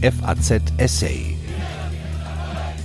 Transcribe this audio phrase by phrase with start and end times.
[0.00, 1.34] FAZ Essay.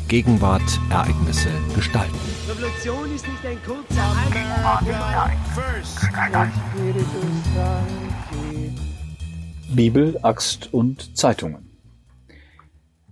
[0.08, 2.18] Gegenwart, Ereignisse, Gestalten.
[2.50, 4.16] Revolution ist nicht ein kurzer
[9.76, 11.78] Bibel, Axt und Zeitungen.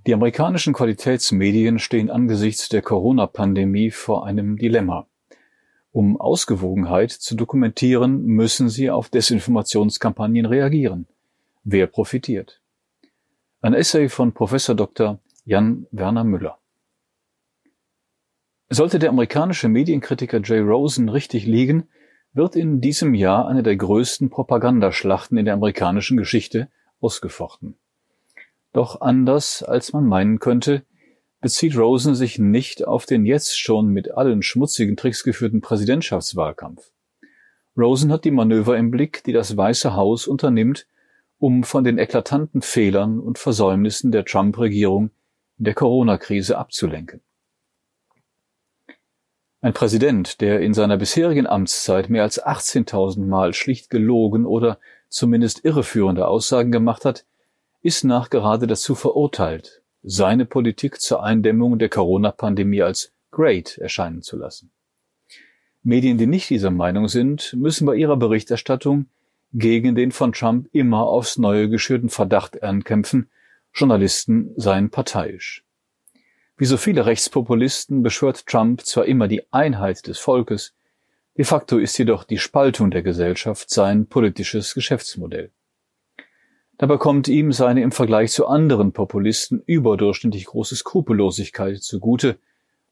[0.07, 5.05] Die amerikanischen Qualitätsmedien stehen angesichts der Corona-Pandemie vor einem Dilemma.
[5.91, 11.05] Um Ausgewogenheit zu dokumentieren, müssen sie auf Desinformationskampagnen reagieren.
[11.63, 12.60] Wer profitiert?
[13.63, 15.19] Ein Essay von Professor Dr.
[15.45, 16.57] Jan Werner Müller.
[18.69, 21.88] Sollte der amerikanische Medienkritiker Jay Rosen richtig liegen,
[22.33, 26.69] wird in diesem Jahr eine der größten Propagandaschlachten in der amerikanischen Geschichte
[27.02, 27.77] ausgefochten.
[28.73, 30.83] Doch anders als man meinen könnte,
[31.39, 36.89] bezieht Rosen sich nicht auf den jetzt schon mit allen schmutzigen Tricks geführten Präsidentschaftswahlkampf.
[37.77, 40.88] Rosen hat die Manöver im Blick, die das Weiße Haus unternimmt,
[41.41, 45.09] um von den eklatanten Fehlern und Versäumnissen der Trump-Regierung
[45.58, 47.22] in der Corona-Krise abzulenken.
[49.59, 54.78] Ein Präsident, der in seiner bisherigen Amtszeit mehr als 18.000 Mal schlicht gelogen oder
[55.09, 57.25] zumindest irreführende Aussagen gemacht hat,
[57.81, 64.72] ist nachgerade dazu verurteilt, seine Politik zur Eindämmung der Corona-Pandemie als great erscheinen zu lassen.
[65.81, 69.08] Medien, die nicht dieser Meinung sind, müssen bei ihrer Berichterstattung
[69.53, 73.30] gegen den von Trump immer aufs Neue geschürten Verdacht ankämpfen,
[73.73, 75.63] Journalisten seien parteiisch.
[76.58, 80.73] Wie so viele Rechtspopulisten beschwört Trump zwar immer die Einheit des Volkes,
[81.38, 85.52] de facto ist jedoch die Spaltung der Gesellschaft sein politisches Geschäftsmodell.
[86.77, 92.39] Dabei kommt ihm seine im Vergleich zu anderen Populisten überdurchschnittlich große Skrupellosigkeit zugute,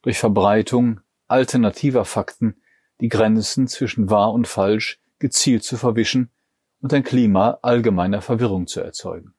[0.01, 2.61] durch Verbreitung alternativer Fakten
[3.01, 6.29] die Grenzen zwischen wahr und falsch gezielt zu verwischen
[6.81, 9.33] und ein Klima allgemeiner Verwirrung zu erzeugen.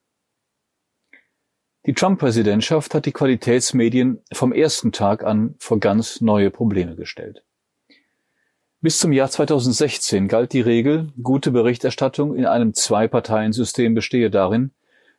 [1.86, 7.42] Die Trump-Präsidentschaft hat die Qualitätsmedien vom ersten Tag an vor ganz neue Probleme gestellt.
[8.82, 14.72] Bis zum Jahr 2016 galt die Regel, gute Berichterstattung in einem Zwei-Parteien-System bestehe darin,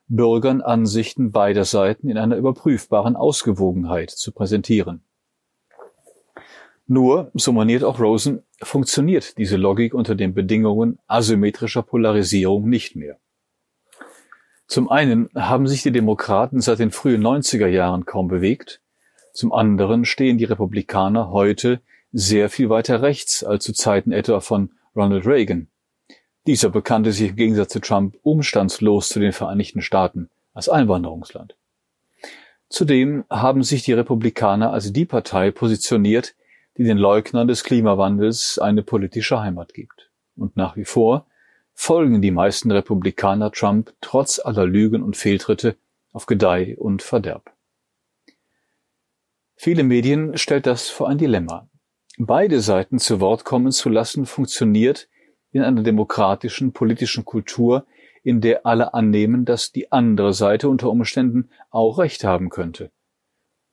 [0.08, 5.04] Bürgern Ansichten beider Seiten in einer überprüfbaren Ausgewogenheit zu präsentieren.
[6.92, 13.18] Nur, so moniert auch Rosen, funktioniert diese Logik unter den Bedingungen asymmetrischer Polarisierung nicht mehr.
[14.68, 18.82] Zum einen haben sich die Demokraten seit den frühen 90er Jahren kaum bewegt,
[19.32, 21.80] zum anderen stehen die Republikaner heute
[22.12, 25.70] sehr viel weiter rechts als zu Zeiten etwa von Ronald Reagan.
[26.46, 31.56] Dieser bekannte sich im Gegensatz zu Trump umstandslos zu den Vereinigten Staaten als Einwanderungsland.
[32.68, 36.36] Zudem haben sich die Republikaner als die Partei positioniert,
[36.78, 40.12] die den Leugnern des Klimawandels eine politische Heimat gibt.
[40.36, 41.28] Und nach wie vor
[41.74, 45.76] folgen die meisten Republikaner Trump trotz aller Lügen und Fehltritte
[46.14, 47.54] auf Gedeih und Verderb.
[49.56, 51.70] Viele Medien stellt das vor ein Dilemma
[52.26, 55.10] beide Seiten zu Wort kommen zu lassen, funktioniert
[55.52, 57.86] in einer demokratischen politischen Kultur,
[58.24, 62.92] in der alle annehmen, dass die andere Seite unter Umständen auch Recht haben könnte.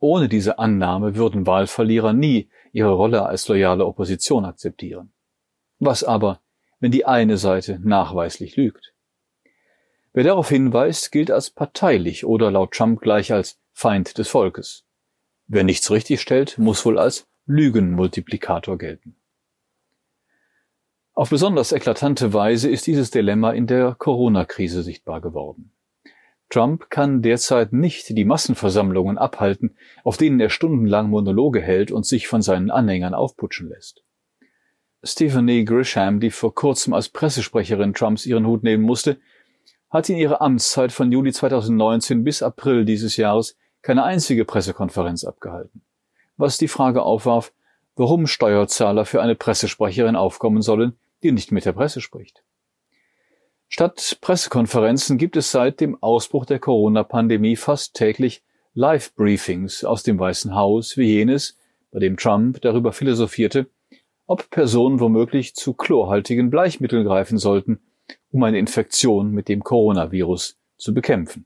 [0.00, 5.12] Ohne diese Annahme würden Wahlverlierer nie ihre Rolle als loyale Opposition akzeptieren.
[5.78, 6.40] Was aber,
[6.80, 8.94] wenn die eine Seite nachweislich lügt?
[10.12, 14.84] Wer darauf hinweist, gilt als parteilich oder laut Trump gleich als Feind des Volkes.
[15.46, 19.16] Wer nichts richtig stellt, muss wohl als Lügenmultiplikator gelten.
[21.14, 25.72] Auf besonders eklatante Weise ist dieses Dilemma in der Corona-Krise sichtbar geworden.
[26.50, 32.26] Trump kann derzeit nicht die Massenversammlungen abhalten, auf denen er stundenlang Monologe hält und sich
[32.26, 34.02] von seinen Anhängern aufputschen lässt.
[35.02, 39.18] Stephanie Grisham, die vor kurzem als Pressesprecherin Trumps ihren Hut nehmen musste,
[39.90, 45.82] hat in ihrer Amtszeit von Juli 2019 bis April dieses Jahres keine einzige Pressekonferenz abgehalten
[46.38, 47.52] was die Frage aufwarf,
[47.96, 52.42] warum Steuerzahler für eine Pressesprecherin aufkommen sollen, die nicht mit der Presse spricht.
[53.68, 58.42] Statt Pressekonferenzen gibt es seit dem Ausbruch der Corona-Pandemie fast täglich
[58.72, 61.58] Live-Briefings aus dem Weißen Haus wie jenes,
[61.90, 63.66] bei dem Trump darüber philosophierte,
[64.26, 67.80] ob Personen womöglich zu chlorhaltigen Bleichmitteln greifen sollten,
[68.30, 71.44] um eine Infektion mit dem Coronavirus zu bekämpfen.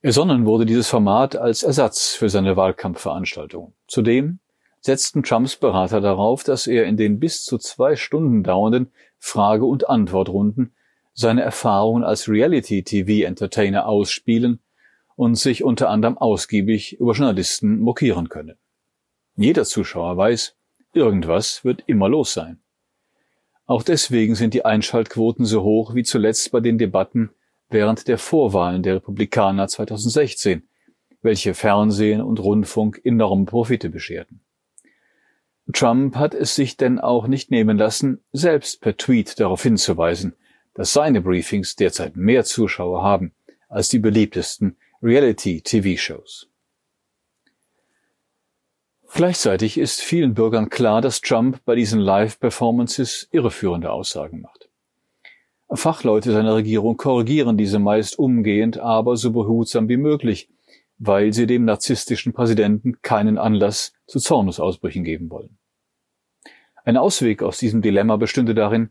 [0.00, 3.74] Ersonnen wurde dieses Format als Ersatz für seine Wahlkampfveranstaltung.
[3.88, 4.38] Zudem
[4.80, 8.92] setzten Trumps Berater darauf, dass er in den bis zu zwei Stunden dauernden
[9.24, 10.74] Frage- und Antwortrunden
[11.14, 14.60] seine Erfahrungen als Reality-TV-Entertainer ausspielen
[15.16, 18.58] und sich unter anderem ausgiebig über Journalisten mokieren könne.
[19.34, 20.56] Jeder Zuschauer weiß,
[20.92, 22.60] irgendwas wird immer los sein.
[23.64, 27.30] Auch deswegen sind die Einschaltquoten so hoch wie zuletzt bei den Debatten
[27.70, 30.68] während der Vorwahlen der Republikaner 2016,
[31.22, 34.43] welche Fernsehen und Rundfunk enorme Profite bescherten.
[35.72, 40.34] Trump hat es sich denn auch nicht nehmen lassen, selbst per Tweet darauf hinzuweisen,
[40.74, 43.32] dass seine Briefings derzeit mehr Zuschauer haben
[43.68, 46.48] als die beliebtesten Reality-TV-Shows.
[49.14, 54.68] Gleichzeitig ist vielen Bürgern klar, dass Trump bei diesen Live-Performances irreführende Aussagen macht.
[55.72, 60.48] Fachleute seiner Regierung korrigieren diese meist umgehend, aber so behutsam wie möglich,
[60.98, 65.58] weil sie dem narzisstischen Präsidenten keinen Anlass zu Zornesausbrüchen geben wollen.
[66.84, 68.90] Ein Ausweg aus diesem Dilemma bestünde darin,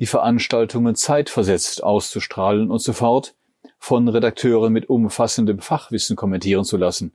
[0.00, 3.34] die Veranstaltungen zeitversetzt auszustrahlen und sofort
[3.78, 7.12] von Redakteuren mit umfassendem Fachwissen kommentieren zu lassen,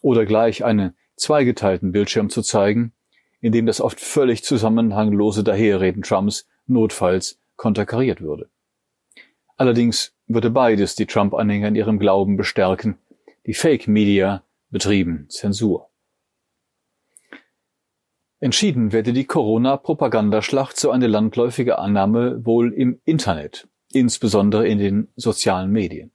[0.00, 2.92] oder gleich einen zweigeteilten Bildschirm zu zeigen,
[3.40, 8.48] in dem das oft völlig zusammenhanglose Daherreden Trumps notfalls konterkariert würde.
[9.56, 12.98] Allerdings würde beides die Trump-Anhänger in ihrem Glauben bestärken,
[13.46, 15.91] die Fake Media betrieben Zensur.
[18.42, 25.70] Entschieden werde die Corona-Propagandaschlacht so eine landläufige Annahme wohl im Internet, insbesondere in den sozialen
[25.70, 26.10] Medien.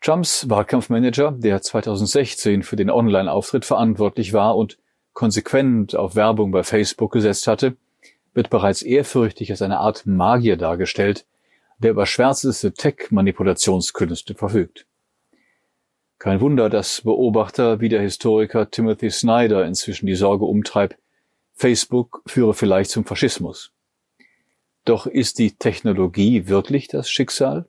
[0.00, 4.78] Trumps Wahlkampfmanager, der 2016 für den Online-Auftritt verantwortlich war und
[5.12, 7.76] konsequent auf Werbung bei Facebook gesetzt hatte,
[8.34, 11.24] wird bereits ehrfürchtig als eine Art Magier dargestellt,
[11.78, 14.86] der über schwärzeste Tech-Manipulationskünste verfügt.
[16.20, 20.98] Kein Wunder, dass Beobachter wie der Historiker Timothy Snyder inzwischen die Sorge umtreibt,
[21.54, 23.72] Facebook führe vielleicht zum Faschismus.
[24.84, 27.66] Doch ist die Technologie wirklich das Schicksal?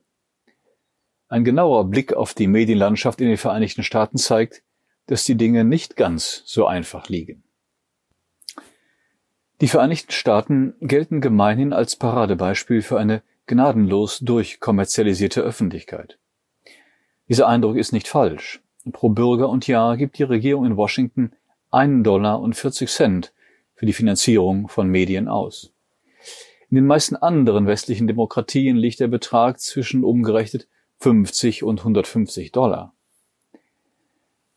[1.28, 4.62] Ein genauer Blick auf die Medienlandschaft in den Vereinigten Staaten zeigt,
[5.06, 7.44] dass die Dinge nicht ganz so einfach liegen.
[9.62, 16.18] Die Vereinigten Staaten gelten gemeinhin als Paradebeispiel für eine gnadenlos durchkommerzialisierte Öffentlichkeit.
[17.32, 18.60] Dieser Eindruck ist nicht falsch.
[18.92, 21.32] Pro Bürger und Jahr gibt die Regierung in Washington
[21.70, 23.32] einen Dollar und 40 Cent
[23.74, 25.72] für die Finanzierung von Medien aus.
[26.68, 30.68] In den meisten anderen westlichen Demokratien liegt der Betrag zwischen umgerechnet
[30.98, 32.92] 50 und 150 Dollar.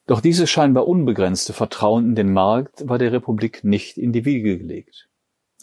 [0.06, 4.58] Doch dieses scheinbar unbegrenzte Vertrauen in den Markt war der Republik nicht in die Wiege
[4.58, 5.08] gelegt.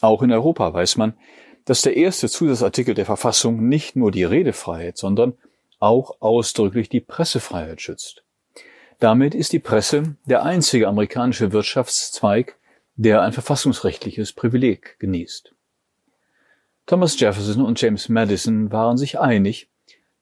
[0.01, 1.13] Auch in Europa weiß man,
[1.67, 5.35] dass der erste Zusatzartikel der Verfassung nicht nur die Redefreiheit, sondern
[5.83, 8.25] auch ausdrücklich die Pressefreiheit schützt.
[9.01, 12.57] Damit ist die Presse der einzige amerikanische Wirtschaftszweig,
[12.95, 15.55] der ein verfassungsrechtliches Privileg genießt.
[16.87, 19.71] Thomas Jefferson und James Madison waren sich einig,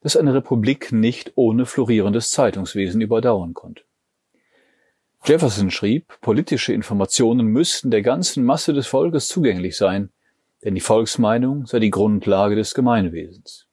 [0.01, 3.85] dass eine Republik nicht ohne florierendes Zeitungswesen überdauern konnte.
[5.25, 10.11] Jefferson schrieb, politische Informationen müssten der ganzen Masse des Volkes zugänglich sein,
[10.65, 13.69] denn die Volksmeinung sei die Grundlage des Gemeinwesens.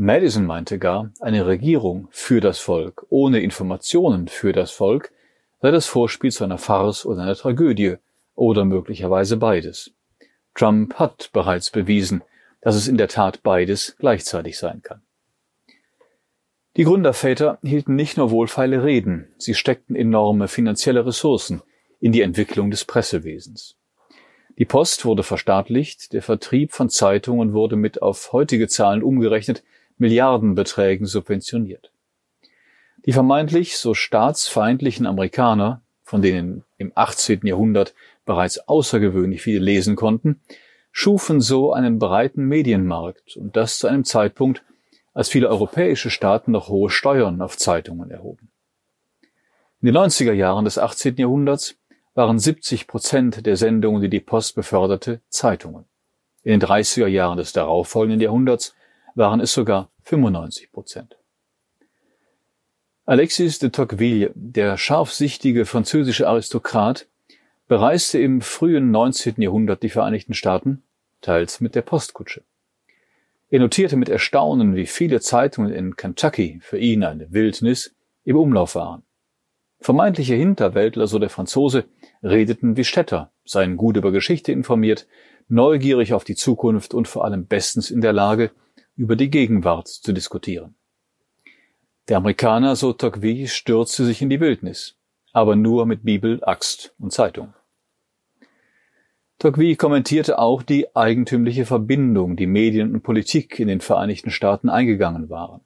[0.00, 5.10] Madison meinte gar, eine Regierung für das Volk ohne Informationen für das Volk
[5.60, 7.96] sei das Vorspiel zu einer Farce oder einer Tragödie
[8.36, 9.90] oder möglicherweise beides.
[10.54, 12.22] Trump hat bereits bewiesen,
[12.60, 15.02] dass es in der Tat beides gleichzeitig sein kann.
[16.76, 21.60] Die Gründerväter hielten nicht nur wohlfeile Reden, sie steckten enorme finanzielle Ressourcen
[21.98, 23.74] in die Entwicklung des Pressewesens.
[24.58, 29.64] Die Post wurde verstaatlicht, der Vertrieb von Zeitungen wurde mit auf heutige Zahlen umgerechnet
[29.98, 31.92] Milliardenbeträgen subventioniert.
[33.04, 37.40] Die vermeintlich so staatsfeindlichen Amerikaner, von denen im 18.
[37.44, 40.40] Jahrhundert bereits außergewöhnlich viele lesen konnten,
[40.90, 44.64] schufen so einen breiten Medienmarkt und das zu einem Zeitpunkt,
[45.14, 48.50] als viele europäische Staaten noch hohe Steuern auf Zeitungen erhoben.
[49.80, 51.16] In den 90er Jahren des 18.
[51.16, 51.76] Jahrhunderts
[52.14, 55.84] waren 70 Prozent der Sendungen, die die Post beförderte, Zeitungen.
[56.42, 58.74] In den 30er Jahren des darauffolgenden Jahrhunderts
[59.14, 61.16] waren es sogar 95 Prozent.
[63.04, 67.06] Alexis de Tocqueville, der scharfsichtige französische Aristokrat,
[67.66, 69.34] bereiste im frühen 19.
[69.38, 70.82] Jahrhundert die Vereinigten Staaten,
[71.20, 72.42] teils mit der Postkutsche.
[73.50, 78.74] Er notierte mit Erstaunen, wie viele Zeitungen in Kentucky, für ihn eine Wildnis, im Umlauf
[78.74, 79.04] waren.
[79.80, 81.84] Vermeintliche Hinterwäldler, so der Franzose,
[82.22, 85.06] redeten wie Städter, seien gut über Geschichte informiert,
[85.48, 88.50] neugierig auf die Zukunft und vor allem bestens in der Lage,
[88.98, 90.74] über die Gegenwart zu diskutieren.
[92.08, 94.96] Der Amerikaner, so Tocqueville, stürzte sich in die Wildnis,
[95.32, 97.54] aber nur mit Bibel, Axt und Zeitung.
[99.38, 105.30] Tocqueville kommentierte auch die eigentümliche Verbindung, die Medien und Politik in den Vereinigten Staaten eingegangen
[105.30, 105.60] waren.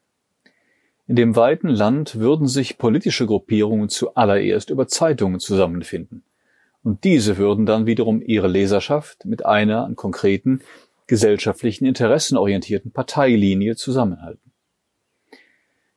[1.07, 6.23] In dem weiten Land würden sich politische Gruppierungen zuallererst über Zeitungen zusammenfinden,
[6.83, 10.61] und diese würden dann wiederum ihre Leserschaft mit einer an konkreten
[11.07, 14.53] gesellschaftlichen interessenorientierten Parteilinie zusammenhalten.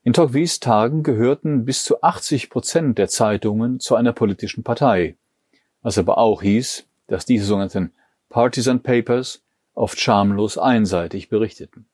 [0.04, 5.16] In Tocquevilles Tagen gehörten bis zu 80 Prozent der Zeitungen zu einer politischen Partei,
[5.82, 7.92] was aber auch hieß, dass diese sogenannten
[8.30, 9.42] Partisan Papers
[9.74, 11.88] oft schamlos einseitig berichteten.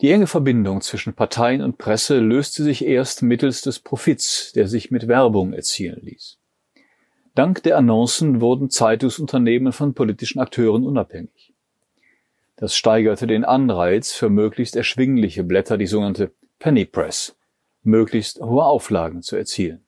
[0.00, 4.90] Die enge Verbindung zwischen Parteien und Presse löste sich erst mittels des Profits, der sich
[4.90, 6.38] mit Werbung erzielen ließ.
[7.34, 11.54] Dank der Annoncen wurden Zeitungsunternehmen von politischen Akteuren unabhängig.
[12.56, 17.34] Das steigerte den Anreiz für möglichst erschwingliche Blätter, die sogenannte Penny Press,
[17.82, 19.82] möglichst hohe Auflagen zu erzielen.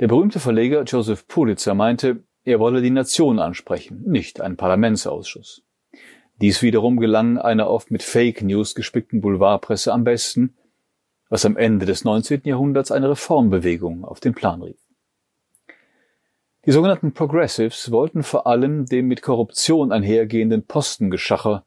[0.00, 5.62] Der berühmte Verleger Joseph Pulitzer meinte, er wolle die Nation ansprechen, nicht einen Parlamentsausschuss.
[6.40, 10.56] Dies wiederum gelang einer oft mit Fake News gespickten Boulevardpresse am besten,
[11.28, 12.42] was am Ende des 19.
[12.44, 14.85] Jahrhunderts eine Reformbewegung auf den Plan rief.
[16.66, 21.64] Die sogenannten Progressives wollten vor allem dem mit Korruption einhergehenden Postengeschacher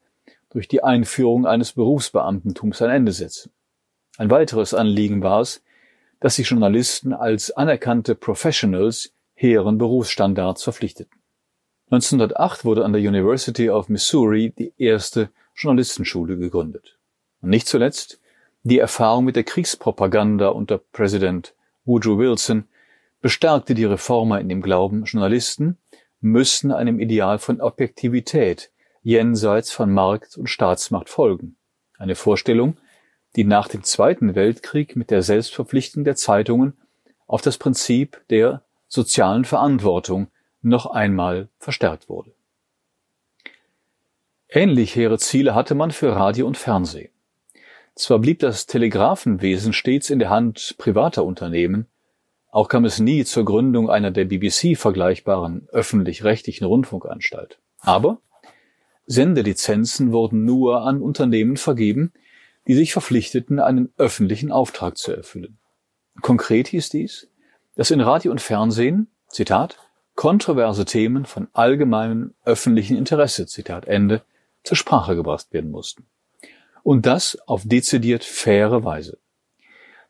[0.50, 3.54] durch die Einführung eines Berufsbeamtentums ein Ende setzen.
[4.18, 5.64] Ein weiteres Anliegen war es,
[6.20, 11.18] dass sich Journalisten als anerkannte Professionals hehren Berufsstandards verpflichteten.
[11.92, 16.98] 1908 wurde an der University of Missouri die erste Journalistenschule gegründet.
[17.42, 18.20] Und nicht zuletzt
[18.64, 22.68] die Erfahrung mit der Kriegspropaganda unter Präsident Woodrow Wilson
[23.22, 25.78] bestärkte die Reformer in dem Glauben, Journalisten
[26.22, 28.72] müssen einem Ideal von Objektivität
[29.02, 31.56] jenseits von Markt und Staatsmacht folgen.
[31.98, 32.78] Eine Vorstellung,
[33.36, 36.74] die nach dem Zweiten Weltkrieg mit der Selbstverpflichtung der Zeitungen
[37.28, 40.28] auf das Prinzip der sozialen Verantwortung
[40.62, 42.32] noch einmal verstärkt wurde.
[44.50, 47.12] Ähnlich hehre Ziele hatte man für Radio und Fernsehen.
[47.96, 51.86] Zwar blieb das Telegrafenwesen stets in der Hand privater Unternehmen,
[52.52, 57.60] auch kam es nie zur Gründung einer der BBC vergleichbaren öffentlich-rechtlichen Rundfunkanstalt.
[57.80, 58.22] Aber
[59.06, 62.12] Sendelizenzen wurden nur an Unternehmen vergeben,
[62.68, 65.58] die sich verpflichteten, einen öffentlichen Auftrag zu erfüllen.
[66.22, 67.28] Konkret hieß dies,
[67.76, 69.78] dass in Radio und Fernsehen, Zitat,
[70.16, 74.22] kontroverse Themen von allgemeinem öffentlichen Interesse, Zitat Ende,
[74.64, 76.08] zur Sprache gebracht werden mussten.
[76.84, 79.18] Und das auf dezidiert faire Weise.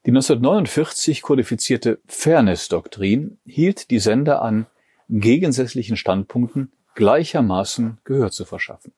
[0.05, 4.67] Die 1949 kodifizierte Fairness-Doktrin hielt die Sender an,
[5.09, 8.93] gegensätzlichen Standpunkten gleichermaßen Gehör zu verschaffen.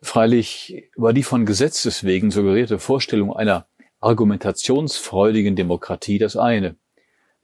[0.00, 3.66] Freilich war die von Gesetzes wegen suggerierte Vorstellung einer
[4.00, 6.76] argumentationsfreudigen Demokratie das eine.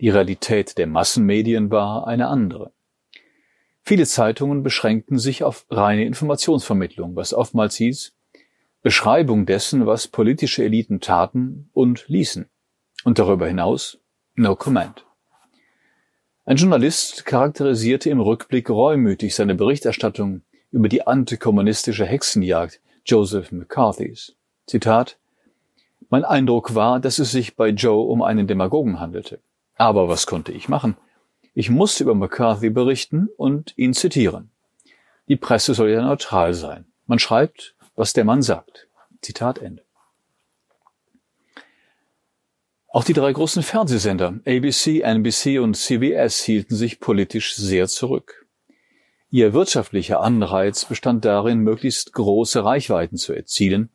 [0.01, 2.73] Die Realität der Massenmedien war eine andere.
[3.83, 8.16] Viele Zeitungen beschränkten sich auf reine Informationsvermittlung, was oftmals hieß,
[8.87, 12.49] Beschreibung dessen, was politische Eliten taten und ließen.
[13.03, 13.99] Und darüber hinaus
[14.37, 15.05] no comment.
[16.45, 24.37] Ein Journalist charakterisierte im Rückblick reumütig seine Berichterstattung über die antikommunistische Hexenjagd Joseph McCarthys.
[24.69, 25.19] Zitat
[26.09, 29.41] Mein Eindruck war, dass es sich bei Joe um einen Demagogen handelte.
[29.75, 30.97] Aber was konnte ich machen?
[31.55, 34.51] Ich musste über McCarthy berichten und ihn zitieren.
[35.27, 36.85] Die Presse soll ja neutral sein.
[37.07, 38.89] Man schreibt, was der Mann sagt.
[39.23, 39.83] Zitat Ende.
[42.89, 48.47] Auch die drei großen Fernsehsender ABC, NBC und CBS hielten sich politisch sehr zurück.
[49.29, 53.91] Ihr wirtschaftlicher Anreiz bestand darin, möglichst große Reichweiten zu erzielen,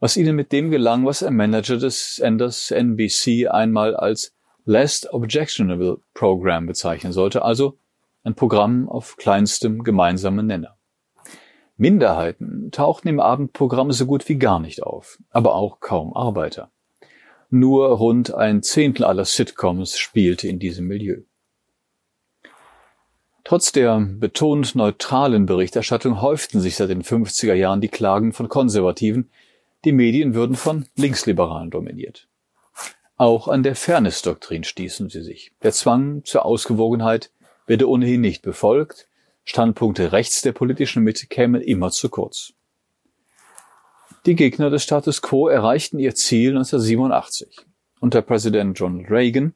[0.00, 5.98] was ihnen mit dem gelang, was ein Manager des Senders NBC einmal als Last Objectionable
[6.12, 7.78] Program bezeichnen sollte, also
[8.24, 10.76] ein Programm auf kleinstem gemeinsamen Nenner.
[11.76, 16.70] Minderheiten tauchten im Abendprogramm so gut wie gar nicht auf, aber auch kaum Arbeiter.
[17.50, 21.22] Nur rund ein Zehntel aller Sitcoms spielte in diesem Milieu.
[23.44, 29.30] Trotz der betont neutralen Berichterstattung häuften sich seit den 50er Jahren die Klagen von Konservativen,
[29.84, 32.26] die Medien würden von Linksliberalen dominiert.
[33.16, 35.52] Auch an der Fairness-Doktrin stießen sie sich.
[35.62, 37.30] Der Zwang zur Ausgewogenheit
[37.66, 39.08] werde ohnehin nicht befolgt,
[39.46, 42.52] Standpunkte rechts der politischen Mitte kämen immer zu kurz.
[44.26, 47.64] Die Gegner des Status quo erreichten ihr Ziel 1987.
[48.00, 49.54] Unter Präsident Ronald Reagan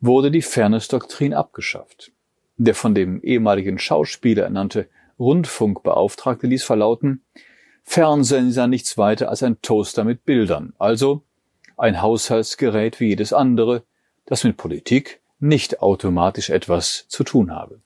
[0.00, 2.12] wurde die Fairness-Doktrin abgeschafft.
[2.56, 4.88] Der von dem ehemaligen Schauspieler ernannte
[5.18, 7.22] Rundfunkbeauftragte ließ verlauten,
[7.84, 11.22] Fernsehen sei nichts weiter als ein Toaster mit Bildern, also
[11.76, 13.82] ein Haushaltsgerät wie jedes andere,
[14.24, 17.82] das mit Politik nicht automatisch etwas zu tun habe.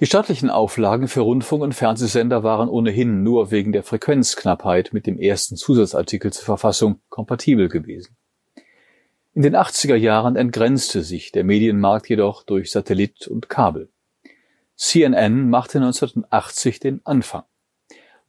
[0.00, 5.18] Die staatlichen Auflagen für Rundfunk- und Fernsehsender waren ohnehin nur wegen der Frequenzknappheit mit dem
[5.18, 8.16] ersten Zusatzartikel zur Verfassung kompatibel gewesen.
[9.34, 13.90] In den 80er Jahren entgrenzte sich der Medienmarkt jedoch durch Satellit und Kabel.
[14.76, 17.42] CNN machte 1980 den Anfang.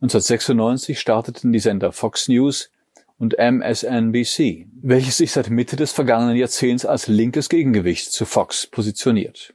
[0.02, 2.72] 1996 starteten die Sender Fox News
[3.20, 9.54] und MSNBC, welches sich seit Mitte des vergangenen Jahrzehnts als linkes Gegengewicht zu Fox positioniert.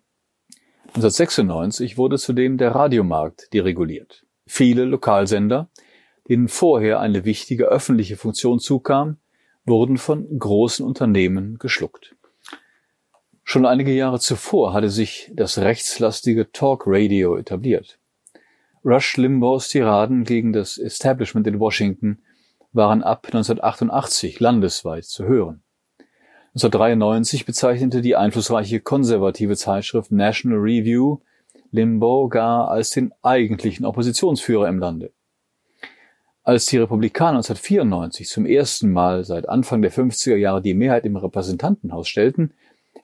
[0.95, 4.25] 1996 wurde zudem der Radiomarkt dereguliert.
[4.47, 5.69] Viele Lokalsender,
[6.29, 9.17] denen vorher eine wichtige öffentliche Funktion zukam,
[9.65, 12.15] wurden von großen Unternehmen geschluckt.
[13.43, 17.99] Schon einige Jahre zuvor hatte sich das rechtslastige Talk Radio etabliert.
[18.85, 22.23] Rush Limbaughs Tiraden gegen das Establishment in Washington
[22.73, 25.64] waren ab 1988 landesweit zu hören.
[26.55, 31.19] 1993 bezeichnete die einflussreiche konservative Zeitschrift National Review
[31.73, 35.11] Limbaugh gar als den eigentlichen Oppositionsführer im Lande.
[36.45, 41.17] Als die Republikaner 1994 zum ersten Mal seit Anfang der 50er Jahre die Mehrheit im
[41.17, 42.53] Repräsentantenhaus stellten,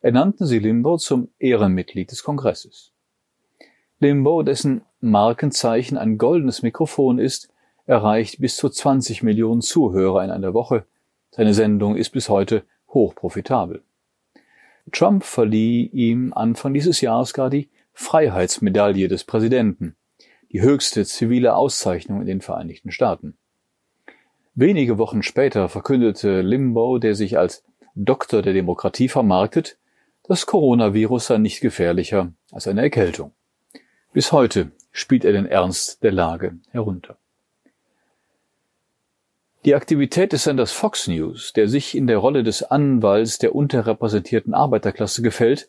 [0.01, 2.93] ernannten sie Limbaugh zum Ehrenmitglied des Kongresses.
[3.99, 7.49] Limbaugh, dessen Markenzeichen ein goldenes Mikrofon ist,
[7.87, 10.85] erreicht bis zu 20 Millionen Zuhörer in einer Woche.
[11.33, 13.83] Seine Sendung ist bis heute hochprofitabel.
[14.93, 19.97] Trump verlieh ihm Anfang dieses Jahres gar die Freiheitsmedaille des Präsidenten,
[20.51, 23.37] die höchste zivile Auszeichnung in den Vereinigten Staaten.
[24.55, 29.79] Wenige Wochen später verkündete Limbaugh, der sich als Doktor der Demokratie vermarktet,
[30.25, 33.33] das Coronavirus sei nicht gefährlicher als eine Erkältung.
[34.13, 37.17] Bis heute spielt er den Ernst der Lage herunter.
[39.67, 44.55] Die Aktivität des Senders Fox News, der sich in der Rolle des Anwalts der unterrepräsentierten
[44.55, 45.69] Arbeiterklasse gefällt,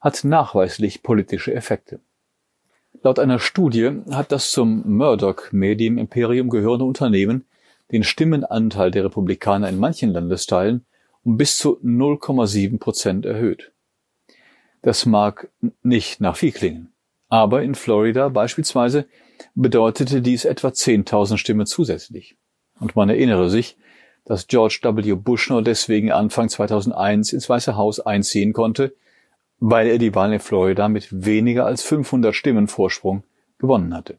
[0.00, 2.00] hat nachweislich politische Effekte.
[3.02, 7.46] Laut einer Studie hat das zum Murdoch-Medienimperium gehörende Unternehmen
[7.90, 10.84] den Stimmenanteil der Republikaner in manchen Landesteilen
[11.24, 13.72] um bis zu 0,7 Prozent erhöht.
[14.82, 15.48] Das mag
[15.82, 16.92] nicht nach viel klingen,
[17.28, 19.06] aber in Florida beispielsweise
[19.54, 22.36] bedeutete dies etwa 10.000 Stimmen zusätzlich.
[22.80, 23.76] Und man erinnere sich,
[24.24, 25.14] dass George W.
[25.14, 28.94] Bush nur deswegen Anfang 2001 ins Weiße Haus einziehen konnte,
[29.58, 33.22] weil er die Wahl in Florida mit weniger als 500 Stimmen Vorsprung
[33.58, 34.18] gewonnen hatte.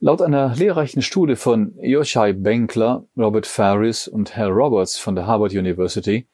[0.00, 5.52] Laut einer lehrreichen Studie von Yochai Benkler, Robert Farris und Hal Roberts von der Harvard
[5.52, 6.26] University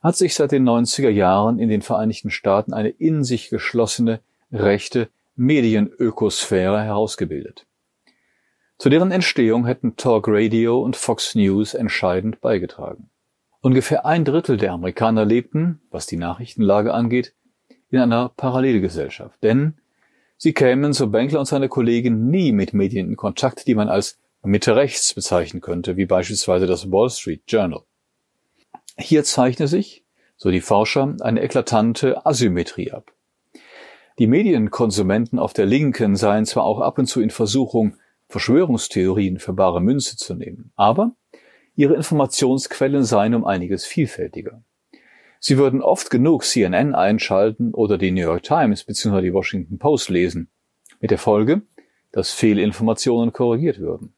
[0.00, 4.20] hat sich seit den 90er Jahren in den Vereinigten Staaten eine in sich geschlossene,
[4.52, 7.66] rechte Medienökosphäre herausgebildet.
[8.80, 13.10] Zu deren Entstehung hätten Talk Radio und Fox News entscheidend beigetragen.
[13.60, 17.34] Ungefähr ein Drittel der Amerikaner lebten, was die Nachrichtenlage angeht,
[17.90, 19.42] in einer Parallelgesellschaft.
[19.42, 19.74] Denn
[20.38, 24.18] sie kämen, so Benkler und seine Kollegen, nie mit Medien in Kontakt, die man als
[24.42, 27.82] Mitte rechts bezeichnen könnte, wie beispielsweise das Wall Street Journal.
[28.96, 30.06] Hier zeichne sich,
[30.38, 33.12] so die Forscher, eine eklatante Asymmetrie ab.
[34.18, 37.98] Die Medienkonsumenten auf der Linken seien zwar auch ab und zu in Versuchung,
[38.30, 41.16] Verschwörungstheorien für bare Münze zu nehmen, aber
[41.74, 44.62] ihre Informationsquellen seien um einiges vielfältiger.
[45.40, 49.22] Sie würden oft genug CNN einschalten oder die New York Times bzw.
[49.22, 50.48] die Washington Post lesen,
[51.00, 51.62] mit der Folge,
[52.12, 54.14] dass Fehlinformationen korrigiert würden.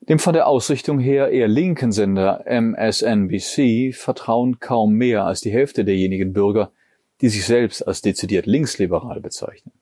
[0.00, 5.84] Dem von der Ausrichtung her eher linken Sender MSNBC vertrauen kaum mehr als die Hälfte
[5.84, 6.70] derjenigen Bürger,
[7.20, 9.72] die sich selbst als dezidiert linksliberal bezeichnen.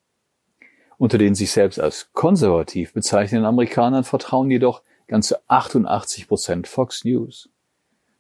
[0.98, 7.50] Unter den sich selbst als konservativ bezeichnenden Amerikanern vertrauen jedoch ganze 88 Prozent Fox News.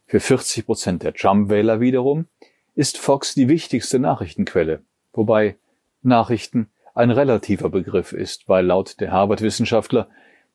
[0.06, 2.26] Für 40 Prozent der Trump-Wähler wiederum
[2.74, 5.56] ist Fox die wichtigste Nachrichtenquelle, wobei
[6.02, 10.08] Nachrichten ein relativer Begriff ist, weil laut der Harvard-Wissenschaftler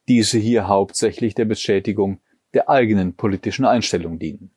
[0.07, 2.19] diese hier hauptsächlich der Bestätigung
[2.53, 4.51] der eigenen politischen Einstellung dienen.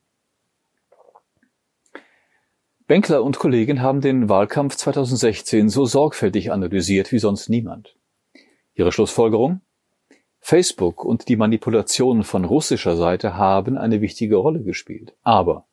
[2.87, 7.95] Benkler und Kollegen haben den Wahlkampf 2016 so sorgfältig analysiert wie sonst niemand.
[8.75, 9.61] Ihre Schlussfolgerung?
[10.39, 15.65] Facebook und die Manipulationen von russischer Seite haben eine wichtige Rolle gespielt, aber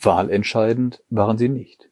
[0.00, 1.88] wahlentscheidend waren sie nicht.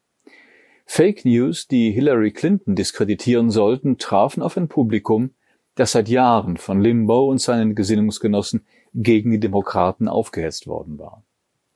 [0.85, 5.29] Fake News, die Hillary Clinton diskreditieren sollten, trafen auf ein Publikum,
[5.75, 11.23] das seit Jahren von Limbaugh und seinen Gesinnungsgenossen gegen die Demokraten aufgehetzt worden war.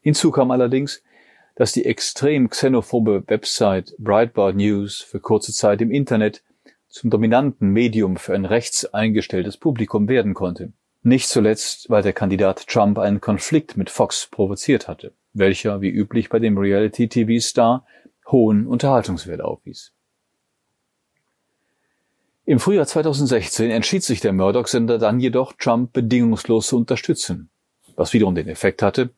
[0.02, 1.02] Hinzu kam allerdings,
[1.60, 6.42] dass die extrem xenophobe Website Breitbart News für kurze Zeit im Internet
[6.88, 10.72] zum dominanten Medium für ein rechts eingestelltes Publikum werden konnte.
[11.04, 16.30] Nicht zuletzt, weil der Kandidat Trump einen Konflikt mit Fox provoziert hatte, welcher, wie üblich
[16.30, 17.86] bei dem Reality-TV-Star,
[18.28, 19.92] hohen Unterhaltungswert aufwies.
[22.46, 27.50] Im Frühjahr 2016 entschied sich der Murdoch-Sender dann jedoch, Trump bedingungslos zu unterstützen,
[27.98, 29.10] was wiederum den Effekt hatte,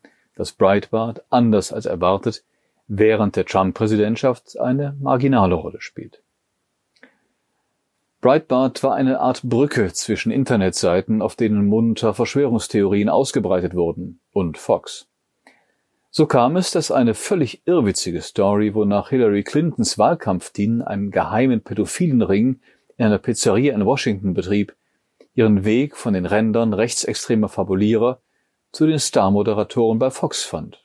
[0.41, 2.43] dass Breitbart, anders als erwartet,
[2.88, 6.23] während der Trump-Präsidentschaft eine marginale Rolle spielt.
[8.21, 15.08] Breitbart war eine Art Brücke zwischen Internetseiten, auf denen munter Verschwörungstheorien ausgebreitet wurden, und Fox.
[16.10, 22.23] So kam es, dass eine völlig irrwitzige Story, wonach Hillary Clintons Wahlkampfteam einen geheimen pädophilen
[22.23, 22.62] Ring
[22.97, 24.75] in einer Pizzeria in Washington betrieb,
[25.36, 28.21] ihren Weg von den Rändern rechtsextremer Fabulierer
[28.71, 30.84] zu den Star-Moderatoren bei Fox fand.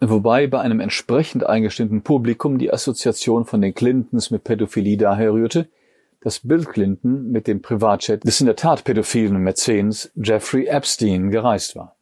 [0.00, 5.68] Wobei bei einem entsprechend eingestimmten Publikum die Assoziation von den Clintons mit Pädophilie daher rührte,
[6.20, 11.76] dass Bill Clinton mit dem Privatjet des in der Tat pädophilen Mäzens Jeffrey Epstein gereist
[11.76, 11.96] war.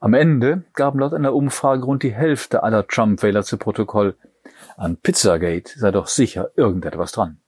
[0.00, 4.16] Am Ende gaben laut einer Umfrage rund die Hälfte aller Trump-Wähler zu Protokoll,
[4.76, 7.38] an Pizzagate sei doch sicher irgendetwas dran.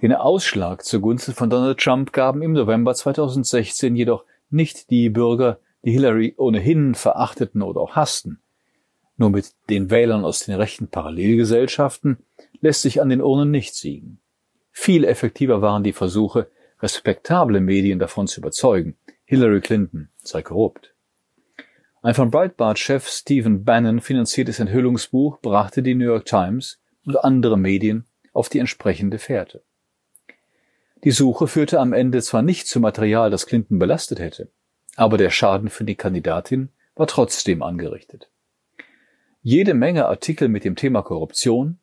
[0.00, 5.92] Den Ausschlag zugunsten von Donald Trump gaben im November 2016 jedoch nicht die Bürger, die
[5.92, 8.40] Hillary ohnehin verachteten oder auch hassten.
[9.16, 12.18] Nur mit den Wählern aus den rechten Parallelgesellschaften
[12.60, 14.20] lässt sich an den Urnen nicht siegen.
[14.70, 20.94] Viel effektiver waren die Versuche, respektable Medien davon zu überzeugen, Hillary Clinton sei korrupt.
[22.00, 28.06] Ein von Breitbart-Chef Stephen Bannon finanziertes Enthüllungsbuch brachte die New York Times und andere Medien
[28.32, 29.64] auf die entsprechende Fährte.
[31.04, 34.50] Die Suche führte am Ende zwar nicht zu Material, das Clinton belastet hätte,
[34.96, 38.30] aber der Schaden für die Kandidatin war trotzdem angerichtet.
[39.42, 41.78] Jede Menge Artikel mit dem Thema Korruption,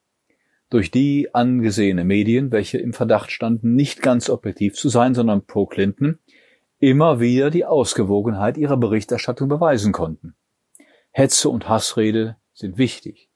[0.70, 5.66] durch die angesehene Medien, welche im Verdacht standen, nicht ganz objektiv zu sein, sondern pro
[5.66, 6.20] Clinton,
[6.80, 10.36] immer wieder die Ausgewogenheit ihrer Berichterstattung beweisen konnten.
[11.12, 13.30] Hetze und Hassrede sind wichtig.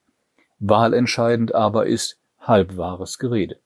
[0.58, 3.60] Wahlentscheidend aber ist halbwahres Gerede.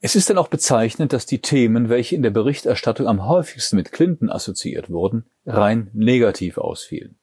[0.00, 3.90] Es ist dann auch bezeichnend, dass die Themen, welche in der Berichterstattung am häufigsten mit
[3.90, 7.16] Clinton assoziiert wurden, rein negativ ausfielen.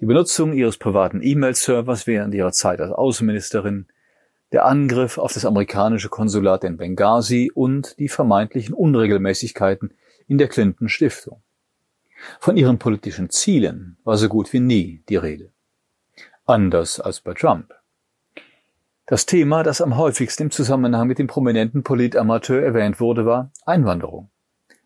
[0.00, 3.86] Die Benutzung ihres privaten E-Mail-Servers während ihrer Zeit als Außenministerin,
[4.52, 9.92] der Angriff auf das amerikanische Konsulat in Benghazi und die vermeintlichen Unregelmäßigkeiten
[10.26, 11.42] in der Clinton Stiftung.
[12.40, 15.50] Von ihren politischen Zielen war so gut wie nie die Rede.
[16.46, 17.74] Anders als bei Trump.
[19.10, 24.30] Das Thema, das am häufigsten im Zusammenhang mit dem prominenten Politamateur erwähnt wurde, war Einwanderung.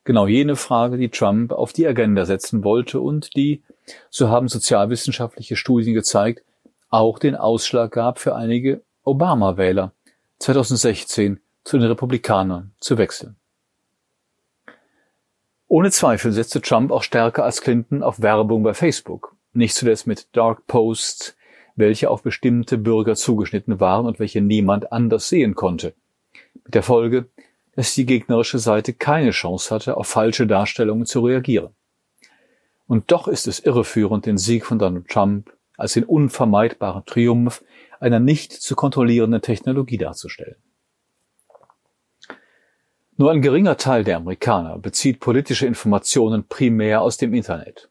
[0.05, 3.63] Genau jene Frage, die Trump auf die Agenda setzen wollte und die,
[4.09, 6.43] so haben sozialwissenschaftliche Studien gezeigt,
[6.89, 9.93] auch den Ausschlag gab für einige Obama-Wähler
[10.39, 13.37] 2016 zu den Republikanern zu wechseln.
[15.69, 20.35] Ohne Zweifel setzte Trump auch stärker als Clinton auf Werbung bei Facebook, nicht zuletzt mit
[20.35, 21.37] Dark Posts,
[21.77, 25.95] welche auf bestimmte Bürger zugeschnitten waren und welche niemand anders sehen konnte.
[26.65, 27.27] Mit der Folge,
[27.75, 31.71] dass die gegnerische Seite keine Chance hatte, auf falsche Darstellungen zu reagieren.
[32.87, 37.65] Und doch ist es irreführend, den Sieg von Donald Trump als den unvermeidbaren Triumph
[37.99, 40.57] einer nicht zu kontrollierenden Technologie darzustellen.
[43.17, 47.89] Nur ein geringer Teil der Amerikaner bezieht politische Informationen primär aus dem Internet.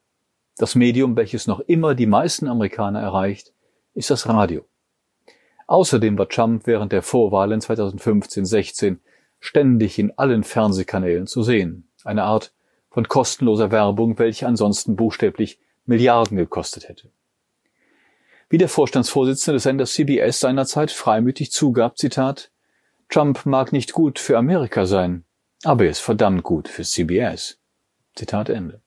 [0.58, 3.53] Das Medium, welches noch immer die meisten Amerikaner erreicht,
[3.94, 4.66] ist das Radio.
[5.66, 8.98] Außerdem war Trump während der Vorwahlen 2015-16
[9.40, 11.88] ständig in allen Fernsehkanälen zu sehen.
[12.04, 12.52] Eine Art
[12.90, 17.10] von kostenloser Werbung, welche ansonsten buchstäblich Milliarden gekostet hätte.
[18.48, 22.50] Wie der Vorstandsvorsitzende des Senders CBS seinerzeit freimütig zugab, Zitat,
[23.08, 25.24] Trump mag nicht gut für Amerika sein,
[25.62, 27.58] aber er ist verdammt gut für CBS.
[28.14, 28.83] Zitat Ende.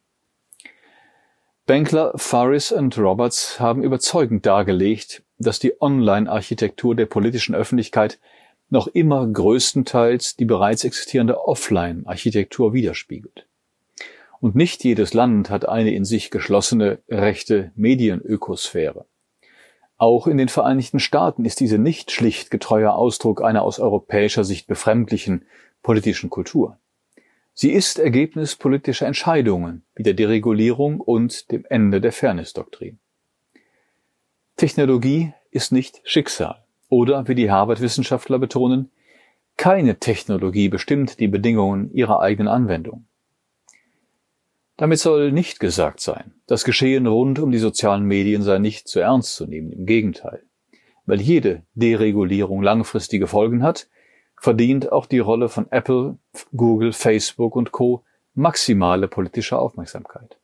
[1.67, 8.19] Benkler, Faris und Roberts haben überzeugend dargelegt, dass die Online-Architektur der politischen Öffentlichkeit
[8.69, 13.47] noch immer größtenteils die bereits existierende Offline-Architektur widerspiegelt.
[14.39, 19.05] Und nicht jedes Land hat eine in sich geschlossene rechte Medienökosphäre.
[19.97, 24.67] Auch in den Vereinigten Staaten ist diese nicht schlicht getreuer Ausdruck einer aus europäischer Sicht
[24.67, 25.45] befremdlichen
[25.83, 26.79] politischen Kultur.
[27.59, 32.99] Sie ist Ergebnis politischer Entscheidungen wie der Deregulierung und dem Ende der Fairness-Doktrin.
[34.57, 36.63] Technologie ist nicht Schicksal.
[36.87, 38.91] Oder, wie die Harvard-Wissenschaftler betonen,
[39.57, 43.07] keine Technologie bestimmt die Bedingungen ihrer eigenen Anwendung.
[44.75, 48.99] Damit soll nicht gesagt sein, das Geschehen rund um die sozialen Medien sei nicht zu
[48.99, 50.43] ernst zu nehmen, im Gegenteil.
[51.07, 53.87] Weil jede Deregulierung langfristige Folgen hat,
[54.37, 56.17] verdient auch die Rolle von Apple,
[56.55, 58.03] Google, Facebook und Co.
[58.33, 60.37] maximale politische Aufmerksamkeit.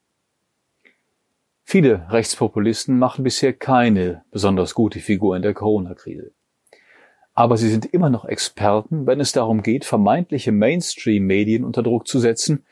[1.64, 6.32] Viele Rechtspopulisten machen bisher keine besonders gute Figur in der Corona-Krise.
[7.34, 12.20] Aber sie sind immer noch Experten, wenn es darum geht, vermeintliche Mainstream-Medien unter Druck zu
[12.20, 12.66] setzen,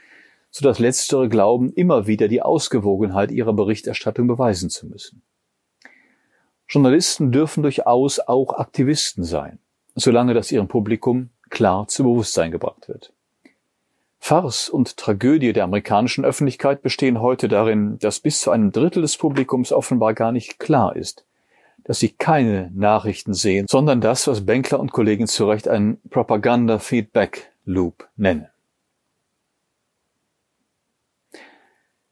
[0.51, 5.23] so dass letztere glauben, immer wieder die Ausgewogenheit ihrer Berichterstattung beweisen zu müssen.
[6.67, 9.59] Journalisten dürfen durchaus auch Aktivisten sein,
[9.95, 13.13] solange das ihrem Publikum klar zu Bewusstsein gebracht wird.
[14.19, 19.17] Farce und Tragödie der amerikanischen Öffentlichkeit bestehen heute darin, dass bis zu einem Drittel des
[19.17, 21.25] Publikums offenbar gar nicht klar ist,
[21.83, 28.07] dass sie keine Nachrichten sehen, sondern das, was Benkler und Kollegen zu Recht einen Propaganda-Feedback-Loop
[28.15, 28.47] nennen.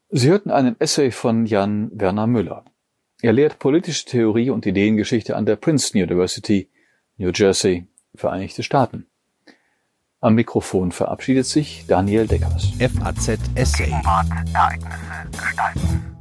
[0.10, 2.66] Sie hörten einen Essay von Jan Werner Müller.
[3.22, 6.68] Er lehrt politische Theorie und Ideengeschichte an der Princeton University,
[7.20, 9.06] New Jersey, Vereinigte Staaten.
[10.22, 12.72] Am Mikrofon verabschiedet sich Daniel Deckers.
[12.80, 13.92] FAZ Essay.
[14.54, 16.19] Ereignisse gestalten.